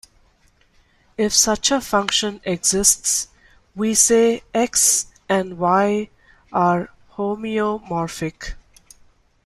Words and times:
If 1.15 1.31
such 1.31 1.69
a 1.69 1.79
function 1.79 2.41
exists, 2.43 3.27
we 3.75 3.93
say 3.93 4.41
"X" 4.51 5.05
and 5.29 5.59
"Y" 5.59 6.09
are 6.51 6.89
homeomorphic. 7.17 8.55